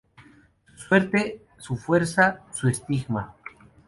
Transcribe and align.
Su 0.75 0.81
suerte, 0.87 1.43
su 1.59 1.77
fuerza, 1.77 2.41
su 2.51 2.67
estigma. 2.67 3.35